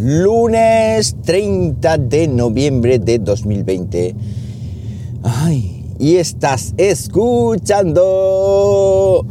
[0.00, 4.14] lunes 30 de noviembre de 2020.
[5.22, 8.06] Ay, y estás escuchando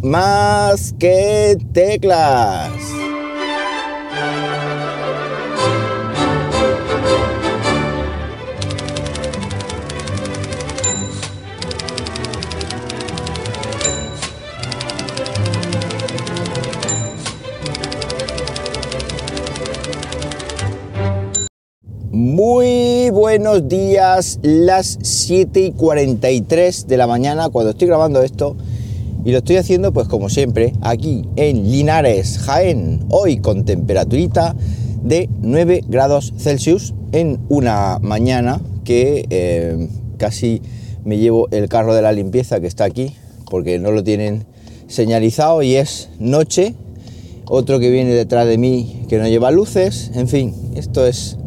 [0.03, 2.98] más que teclas.
[22.39, 28.55] Muy buenos días, las 7 y 43 de la mañana cuando estoy grabando esto
[29.25, 34.55] y lo estoy haciendo pues como siempre aquí en Linares, Jaén, hoy con temperaturita
[35.03, 40.61] de 9 grados Celsius en una mañana que eh, casi
[41.03, 43.17] me llevo el carro de la limpieza que está aquí
[43.51, 44.45] porque no lo tienen
[44.87, 46.73] señalizado y es noche,
[47.49, 51.38] otro que viene detrás de mí que no lleva luces, en fin, esto es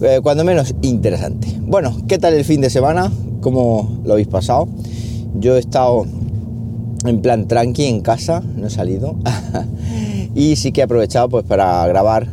[0.00, 1.48] eh, cuando menos interesante.
[1.60, 3.10] Bueno, ¿qué tal el fin de semana?
[3.40, 4.68] ¿Cómo lo habéis pasado?
[5.34, 6.06] Yo he estado
[7.04, 9.16] en plan tranqui en casa, no he salido.
[10.34, 12.28] y sí que he aprovechado pues para grabar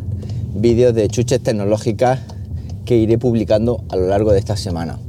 [0.55, 2.19] vídeos de chuches tecnológicas
[2.85, 5.00] que iré publicando a lo largo de esta semana.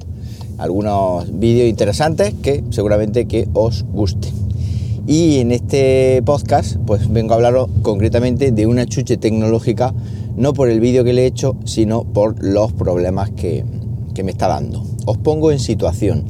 [0.59, 4.33] Algunos vídeos interesantes que seguramente que os guste.
[5.07, 9.93] Y en este podcast pues vengo a hablaros concretamente de una chuche tecnológica
[10.37, 13.65] no por el vídeo que le he hecho, sino por los problemas que,
[14.25, 14.83] me está dando.
[15.05, 16.25] Os pongo en situación.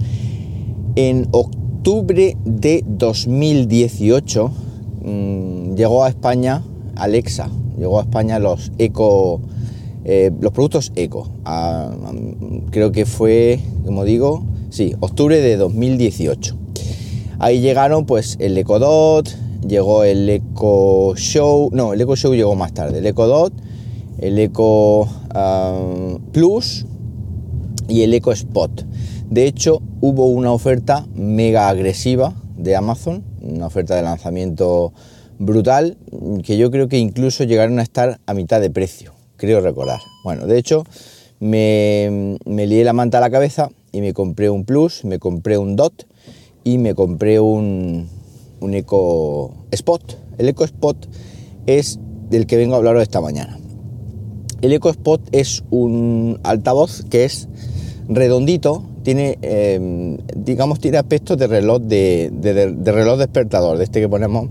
[0.96, 4.50] En octubre de 2018
[5.04, 6.64] mm, llegó a España
[6.96, 9.40] Alexa, llegó a España los eco,
[10.04, 11.28] eh, los productos eco.
[12.70, 16.56] creo que fue, como digo, sí, octubre de 2018.
[17.38, 19.28] Ahí llegaron pues el Eco Dot,
[19.66, 23.52] llegó el Eco Show, no, el Eco Show llegó más tarde, el Eco Dot,
[24.18, 25.08] el Eco
[26.32, 26.86] Plus
[27.88, 28.84] y el Eco Spot.
[29.30, 34.92] De hecho, hubo una oferta mega agresiva de Amazon, una oferta de lanzamiento
[35.38, 35.98] brutal,
[36.42, 40.00] que yo creo que incluso llegaron a estar a mitad de precio, creo recordar.
[40.24, 40.84] Bueno, de hecho,
[41.40, 45.58] me, me lié la manta a la cabeza y me compré un Plus, me compré
[45.58, 46.06] un Dot
[46.64, 48.08] y me compré un,
[48.60, 50.18] un Eco Spot.
[50.38, 50.96] El Eco Spot
[51.66, 51.98] es
[52.30, 53.58] del que vengo a hablaros esta mañana.
[54.66, 57.46] El EcoSpot es un altavoz que es
[58.08, 62.32] redondito, tiene, em, digamos, tiene aspecto de reloj de,
[62.84, 64.48] reloj despertador, de este que ponemos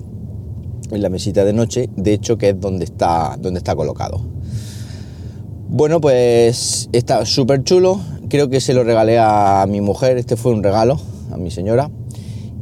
[0.89, 4.21] en la mesita de noche, de hecho que es donde está, donde está colocado.
[5.67, 7.99] Bueno, pues está súper chulo,
[8.29, 10.97] creo que se lo regalé a mi mujer, este fue un regalo
[11.29, 11.91] a mi señora,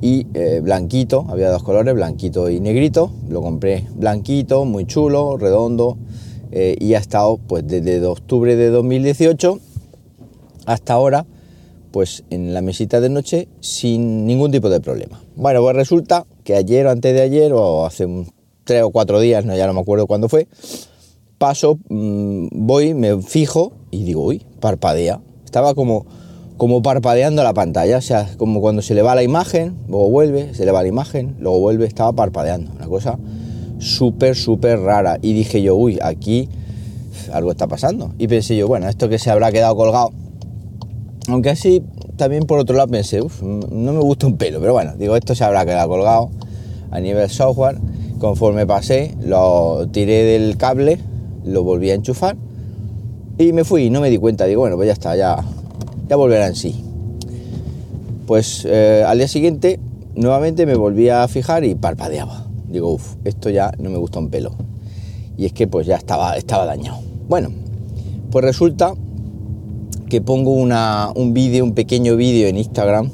[0.02, 6.00] y eh, blanquito, había dos colores, blanquito y negrito, lo compré blanquito, muy chulo, redondo,
[6.56, 9.60] eh, y ha estado pues desde octubre de 2018
[10.68, 11.26] hasta ahora
[11.90, 15.20] pues en la mesita de noche sin ningún tipo de problema.
[15.36, 18.08] Bueno, pues resulta que ayer o antes de ayer o hace
[18.66, 20.48] tres o cuatro días, no ya no me acuerdo cuándo fue,
[21.40, 25.22] paso, mm, voy, me fijo y digo, uy, parpadea.
[25.46, 26.06] Estaba como,
[26.58, 30.54] como parpadeando la pantalla, o sea, como cuando se le va la imagen, luego vuelve,
[30.54, 32.72] se le va la imagen, luego vuelve, estaba parpadeando.
[32.76, 33.18] Una cosa
[33.84, 35.20] súper, súper rara.
[35.22, 36.50] Y dije yo, uy, aquí
[37.32, 38.14] algo está pasando.
[38.18, 40.12] Y pensé yo, bueno, esto que se habrá quedado colgado.
[41.28, 41.84] Aunque así,
[42.18, 45.36] también por otro lado pensé, uff, no me gusta un pelo, pero bueno, digo, esto
[45.36, 46.30] se habrá quedado colgado
[46.92, 47.78] a nivel software.
[48.20, 51.00] Conforme pasé, lo tiré del cable,
[51.46, 52.38] lo volví a enchufar
[53.38, 54.46] y me fui no me di cuenta.
[54.46, 55.44] Digo, bueno, pues ya está, ya,
[56.08, 56.84] ya volverá en sí.
[58.28, 59.80] Pues eh, al día siguiente,
[60.16, 62.43] nuevamente me volví a fijar y parpadeaba
[62.74, 64.52] digo, uff, esto ya no me gusta un pelo.
[65.38, 67.00] Y es que pues ya estaba, estaba dañado.
[67.30, 67.50] Bueno,
[68.32, 68.94] pues resulta
[70.10, 73.10] que pongo un vídeo, un pequeño vídeo en Instagram,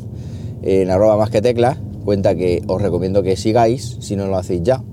[0.64, 4.64] en arroba más que teclas, cuenta que os recomiendo que sigáis, si no lo hacéis
[4.64, 4.84] ya.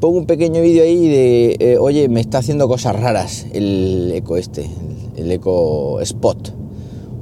[0.00, 4.36] Pongo un pequeño vídeo ahí de, eh, oye, me está haciendo cosas raras el eco
[4.36, 4.68] este,
[5.16, 6.54] el eco spot.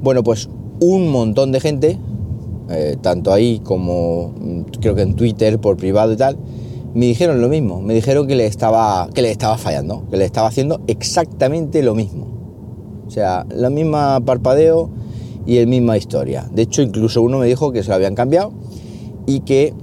[0.03, 0.49] Bueno, pues
[0.81, 1.99] un montón de gente
[2.71, 6.37] eh, tanto ahí como mm, creo que en Twitter por privado y tal,
[6.95, 10.25] me dijeron lo mismo, me dijeron que le estaba, que le estaba fallando, que le
[10.25, 12.27] estaba haciendo exactamente lo mismo.
[13.07, 14.91] O sea, la misma parpadeo
[15.45, 16.49] y el misma historia.
[16.53, 18.53] De hecho, incluso uno me dijo que se lo habían cambiado
[19.27, 19.75] y que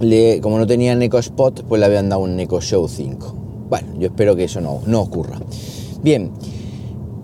[0.00, 3.34] le, como no tenía Eco Spot, pues le habían dado un Eco Show 5.
[3.68, 5.38] Bueno, yo espero que eso no, no ocurra.
[6.02, 6.30] Bien,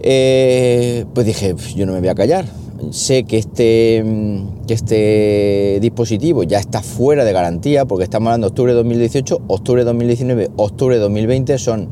[0.03, 2.45] eh, pues dije, yo no me voy a callar,
[2.91, 8.47] sé que este, mm, que este dispositivo ya está fuera de garantía, porque estamos hablando
[8.47, 11.89] de octubre de 2018, octubre de 2019, octubre de 2020, son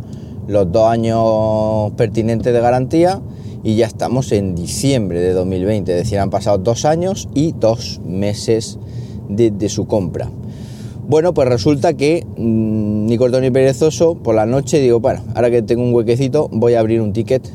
[0.48, 3.20] los dos años pertinentes de garantía
[3.62, 8.00] y ya estamos en diciembre de 2020, es decir, han pasado dos años y dos
[8.04, 8.78] meses
[9.28, 10.30] desde su compra.
[11.08, 15.50] Bueno, pues resulta que mmm, ni corto ni perezoso, por la noche digo, bueno, ahora
[15.50, 17.50] que tengo un huequecito, voy a abrir un ticket,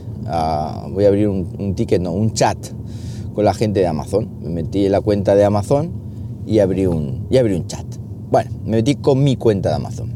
[0.90, 2.58] voy a abrir un, ticket, no, un chat
[3.36, 4.30] con la gente de Amazon.
[4.42, 5.92] Me metí en la cuenta de Amazon
[6.48, 7.86] y abrí un, y abrí un chat.
[8.32, 10.10] Bueno, me metí con mi cuenta de Amazon.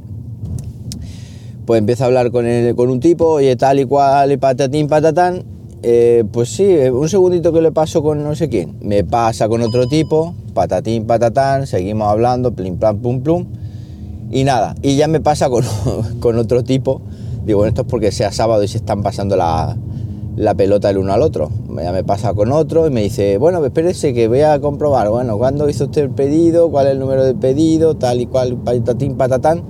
[1.65, 4.87] Pues empiezo a hablar con, el, con un tipo, oye, tal y cual, y patatín,
[4.87, 5.43] patatán.
[5.83, 8.77] Eh, pues sí, un segundito que le paso con no sé quién.
[8.81, 13.45] Me pasa con otro tipo, patatín, patatán, seguimos hablando, plim, plam, pum, plum.
[14.31, 15.63] Y nada, y ya me pasa con,
[16.19, 17.01] con otro tipo.
[17.45, 19.77] Digo, bueno, esto es porque sea sábado y se están pasando la,
[20.39, 21.49] la pelota el uno al otro.
[21.83, 25.37] Ya me pasa con otro y me dice, bueno, espérese que voy a comprobar, bueno,
[25.37, 26.71] ¿cuándo hizo usted el pedido?
[26.71, 27.97] ¿Cuál es el número del pedido?
[27.97, 29.63] Tal y cual, patatín, patatán.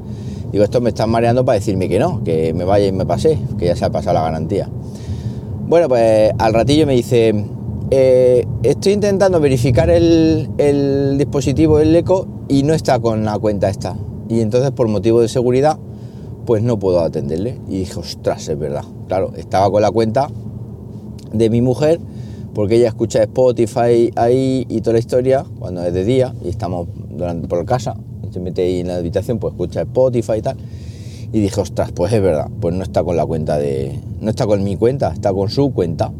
[0.51, 3.39] Digo, esto me están mareando para decirme que no, que me vaya y me pase,
[3.57, 4.69] que ya se ha pasado la garantía.
[5.67, 7.45] Bueno, pues al ratillo me dice,
[7.89, 13.69] eh, estoy intentando verificar el, el dispositivo, el eco, y no está con la cuenta
[13.69, 13.95] esta.
[14.27, 15.79] Y entonces por motivo de seguridad,
[16.45, 17.57] pues no puedo atenderle.
[17.67, 18.83] Y dije, ostras, es verdad.
[19.07, 20.29] Claro, estaba con la cuenta
[21.33, 21.99] de mi mujer,
[22.53, 26.87] porque ella escucha Spotify ahí y toda la historia, cuando es de día, y estamos
[27.09, 27.95] durante, por casa,
[28.31, 30.57] se mete ahí en la habitación, pues escucha Spotify y tal.
[31.31, 33.99] Y dije, ostras, pues es verdad, pues no está con la cuenta de.
[34.19, 36.11] No está con mi cuenta, está con su cuenta.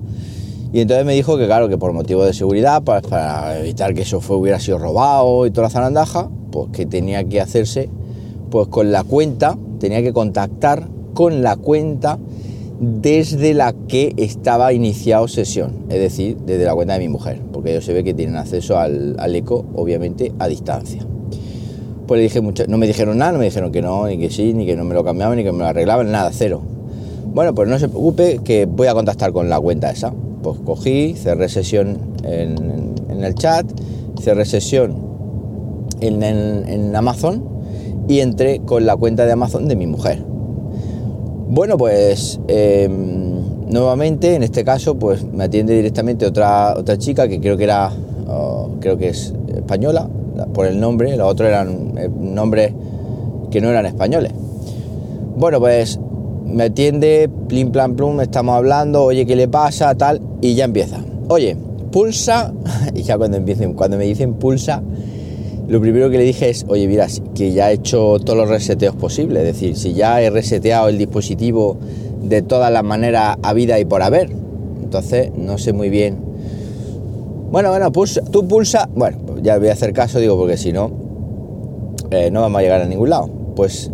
[0.72, 4.04] Y entonces me dijo que, claro, que por motivo de seguridad, para, para evitar que
[4.04, 7.90] eso fue, hubiera sido robado y toda la zarandaja, pues que tenía que hacerse
[8.52, 12.20] pues con la cuenta, tenía que contactar con la cuenta
[12.80, 17.72] desde la que estaba iniciado sesión, es decir, desde la cuenta de mi mujer, porque
[17.72, 21.06] ellos se ve que tienen acceso al, al eco, obviamente, a distancia.
[22.08, 24.30] Pues le dije mucho, no me dijeron nada, no me dijeron que no, ni que
[24.30, 26.62] sí, ni que no me lo cambiaban, ni que me lo arreglaban, nada, cero.
[27.34, 30.12] Bueno, pues no se preocupe que voy a contactar con la cuenta esa.
[30.42, 33.66] Pues cogí, cerré sesión en, en el chat,
[34.22, 34.96] cerré sesión
[36.02, 37.44] en, en, en, Amazon
[38.08, 40.24] y entré con la cuenta de Amazon de mi mujer.
[41.52, 47.42] Bueno, pues eh, nuevamente, en este caso, pues me atiende directamente otra, otra chica que
[47.42, 47.92] creo que era,
[48.80, 50.08] creo que es española,
[50.54, 52.72] por el nombre, los otros eran eh, nombres
[53.50, 54.32] que no eran españoles.
[55.38, 56.00] Bueno, pues
[56.46, 59.96] me atiende, plim, plan, plum, estamos hablando, oye, ¿qué le pasa?
[59.96, 61.00] Tal, y ya empieza.
[61.30, 61.58] Oye,
[61.92, 62.54] pulsa,
[62.94, 64.84] y ya cuando empiecen, cuando me dicen pulsa,
[65.70, 67.06] lo primero que le dije es, oye, mira,
[67.36, 70.98] que ya he hecho todos los reseteos posibles, es decir, si ya he reseteado el
[70.98, 71.78] dispositivo
[72.24, 74.32] de todas las maneras a vida y por haber.
[74.82, 76.18] Entonces, no sé muy bien.
[77.52, 80.92] Bueno, bueno, pulsa, tú pulsa, bueno, ya voy a hacer caso, digo, porque si no,
[82.10, 83.30] eh, no vamos a llegar a ningún lado.
[83.56, 83.92] Pues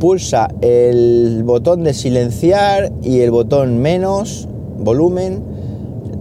[0.00, 5.51] pulsa el botón de silenciar y el botón menos volumen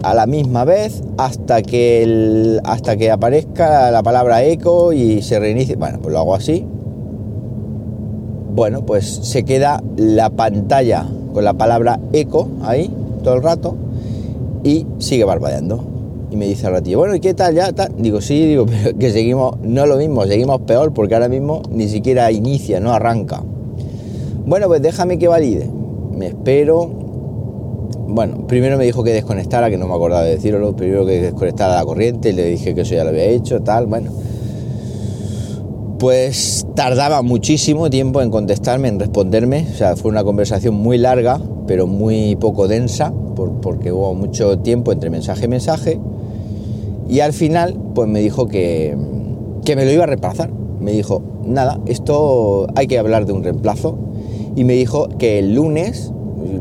[0.03, 5.39] a la misma vez hasta que, el, hasta que aparezca la palabra eco y se
[5.39, 5.75] reinicie.
[5.75, 6.65] Bueno, pues lo hago así.
[8.53, 12.91] Bueno, pues se queda la pantalla con la palabra eco ahí
[13.23, 13.75] todo el rato
[14.63, 15.83] y sigue barbadeando.
[16.31, 17.55] Y me dice al ratillo, bueno, ¿y qué tal?
[17.55, 17.91] ¿Ya tal?
[17.97, 21.87] Digo, sí, digo, pero que seguimos, no lo mismo, seguimos peor porque ahora mismo ni
[21.87, 23.43] siquiera inicia, no arranca.
[24.45, 25.69] Bueno, pues déjame que valide.
[26.17, 26.89] Me espero.
[27.97, 30.75] Bueno, primero me dijo que desconectara, que no me acordaba de decirlo.
[30.75, 34.11] Primero que desconectara la corriente, le dije que eso ya lo había hecho, tal, bueno.
[35.99, 39.67] Pues tardaba muchísimo tiempo en contestarme, en responderme.
[39.71, 44.59] O sea, fue una conversación muy larga, pero muy poco densa, por, porque hubo mucho
[44.59, 45.99] tiempo entre mensaje y mensaje.
[47.07, 48.97] Y al final, pues me dijo que,
[49.63, 50.49] que me lo iba a reemplazar.
[50.79, 53.97] Me dijo, nada, esto hay que hablar de un reemplazo.
[54.55, 56.11] Y me dijo que el lunes,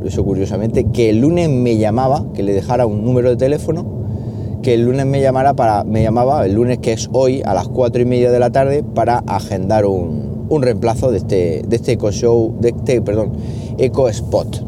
[0.05, 3.85] eso curiosamente, que el lunes me llamaba, que le dejara un número de teléfono,
[4.63, 7.69] que el lunes me llamara para, me llamaba, el lunes que es hoy, a las
[7.69, 11.93] cuatro y media de la tarde, para agendar un, un reemplazo de este, de este
[11.93, 13.33] Eco Show, de este, perdón,
[13.79, 14.65] Eco Spot.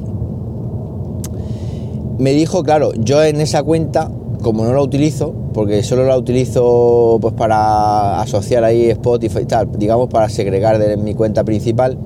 [2.18, 4.10] Me dijo, claro, yo en esa cuenta
[4.42, 9.70] como no la utilizo, porque solo la utilizo pues para asociar ahí Spotify y tal,
[9.78, 11.96] digamos para segregar de mi cuenta principal,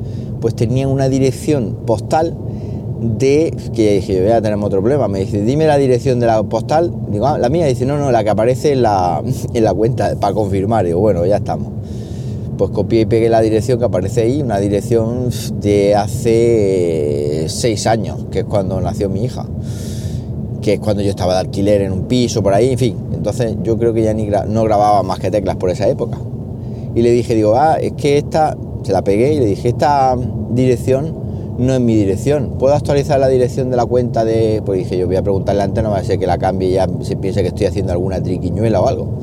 [0.40, 2.36] pues tenía una dirección postal
[3.00, 5.08] de que dije, ya tenemos otro problema.
[5.08, 6.92] Me dice, dime la dirección de la postal.
[7.10, 9.22] Digo, ah, la mía dice, no, no, la que aparece en la,
[9.54, 10.84] en la cuenta para confirmar.
[10.86, 11.72] Digo, bueno, ya estamos.
[12.56, 15.28] Pues copié y pegué la dirección que aparece ahí, una dirección
[15.60, 19.46] de hace seis años, que es cuando nació mi hija
[20.66, 22.96] que es cuando yo estaba de alquiler en un piso por ahí, en fin.
[23.14, 26.18] Entonces yo creo que ya ni no grababa más que teclas por esa época.
[26.92, 30.16] Y le dije, digo, ah, es que esta, se la pegué y le dije, esta
[30.50, 31.25] dirección
[31.58, 32.54] no es mi dirección.
[32.58, 34.62] ¿Puedo actualizar la dirección de la cuenta de...?
[34.64, 36.72] Pues dije, yo voy a preguntarle antes, no va a ser que la cambie y
[36.72, 39.18] ya se piense que estoy haciendo alguna triquiñuela o algo.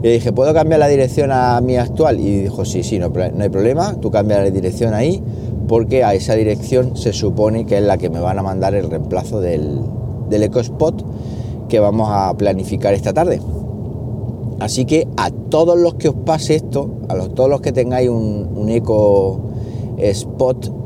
[0.00, 2.20] Y le dije, ¿puedo cambiar la dirección a mi actual?
[2.20, 5.22] Y dijo, sí, sí, no, no hay problema, tú cambias la dirección ahí,
[5.66, 8.88] porque a esa dirección se supone que es la que me van a mandar el
[8.88, 9.80] reemplazo del,
[10.30, 11.04] del EcoSpot
[11.68, 13.40] que vamos a planificar esta tarde.
[14.60, 18.08] Así que a todos los que os pase esto, a los, todos los que tengáis
[18.08, 19.40] un, un Eco
[19.98, 20.77] Spot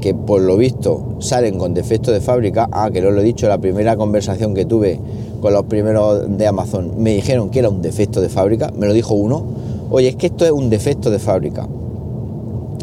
[0.00, 3.48] que por lo visto salen con defecto de fábrica, ah, que no lo he dicho,
[3.48, 4.98] la primera conversación que tuve
[5.40, 8.92] con los primeros de Amazon, me dijeron que era un defecto de fábrica, me lo
[8.92, 9.44] dijo uno,
[9.90, 11.68] oye, es que esto es un defecto de fábrica.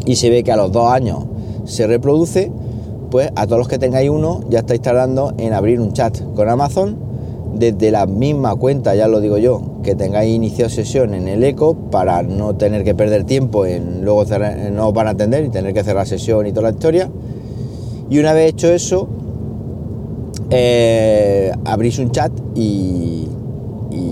[0.04, 1.24] Y se ve que a los dos años
[1.64, 2.50] se reproduce,
[3.10, 6.48] pues a todos los que tengáis uno ya estáis tardando en abrir un chat con
[6.48, 7.05] Amazon
[7.58, 11.74] desde la misma cuenta, ya lo digo yo, que tengáis iniciado sesión en el eco
[11.74, 14.24] para no tener que perder tiempo en luego
[14.72, 17.10] no van a atender y tener que cerrar sesión y toda la historia.
[18.08, 19.08] Y una vez hecho eso,
[20.50, 23.26] eh, abrís un chat y,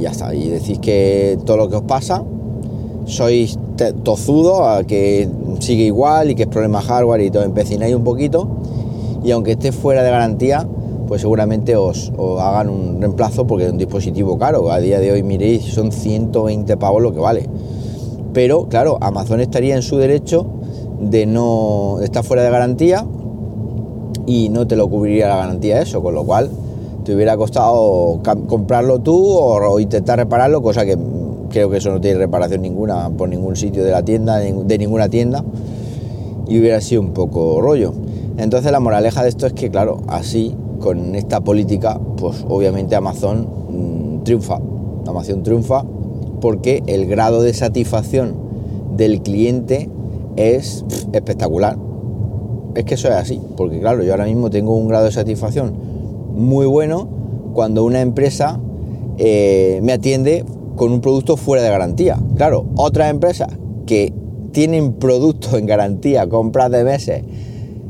[0.00, 0.34] ya está.
[0.34, 2.24] Y decís que todo lo que os pasa,
[3.04, 3.58] sois
[4.02, 5.28] tozudo, a que
[5.60, 8.48] sigue igual y que es problema hardware y todo, empecináis un poquito.
[9.22, 10.66] Y aunque esté fuera de garantía,
[11.06, 14.70] pues seguramente os, hagan un reemplazo porque es un dispositivo caro.
[14.70, 17.48] A día de hoy miréis, son 120 pavos lo que vale.
[18.32, 20.46] Pero claro, Amazon estaría en su derecho
[21.00, 23.06] de no estar fuera de garantía
[24.26, 26.50] y no te lo cubriría la garantía eso, con lo cual
[27.04, 30.96] te hubiera costado comprarlo tú o, intentar repararlo, cosa que
[31.50, 35.08] creo que eso no tiene reparación ninguna por ningún sitio de la tienda, de ninguna
[35.08, 35.44] tienda,
[36.48, 37.92] y hubiera sido un poco rollo.
[38.36, 43.48] Entonces la moraleja de esto es que, claro, así con esta política, pues obviamente Amazon
[43.70, 44.60] mm, triunfa.
[45.06, 45.82] Amazon triunfa
[46.42, 48.34] porque el grado de satisfacción
[48.94, 49.88] del cliente
[50.36, 51.78] es espectacular.
[52.74, 55.72] Es que eso es así, porque claro, yo ahora mismo tengo un grado de satisfacción
[56.34, 57.08] muy bueno
[57.54, 58.60] cuando una empresa
[59.16, 60.44] eh, me atiende
[60.76, 62.18] con un producto fuera de garantía.
[62.36, 63.48] Claro, otras empresas
[63.86, 64.12] que
[64.52, 67.22] tienen productos en garantía, compras de meses,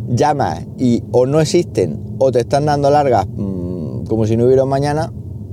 [0.08, 4.64] llamas y o no existen o te están dando largas mmm, como si no hubiera
[4.64, 5.12] mañana,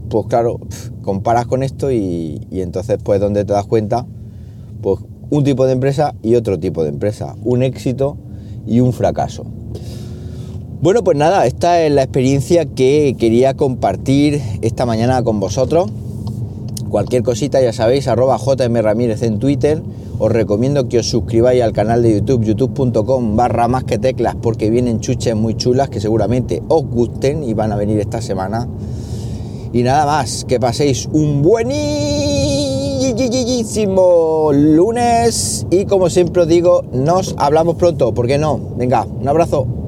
[0.09, 0.59] pues claro,
[1.03, 4.05] comparas con esto y, y, entonces pues donde te das cuenta,
[4.81, 8.17] pues un tipo de empresa y otro tipo de empresa, un éxito
[8.67, 9.45] y un fracaso.
[10.81, 15.91] Bueno, pues nada, esta es la experiencia que quería compartir esta mañana con vosotros.
[16.89, 19.81] Cualquier cosita, ya sabéis, arroba JM Ramírez en Twitter
[20.21, 24.69] os recomiendo que os suscribáis al canal de YouTube, youtube.com barra más que teclas, porque
[24.69, 28.67] vienen chuches muy chulas que seguramente os gusten y van a venir esta semana.
[29.73, 31.71] Y nada más, que paséis un buenísimo
[34.53, 38.59] lunes y como siempre os digo, nos hablamos pronto, ¿por qué no?
[38.77, 39.80] Venga, un abrazo.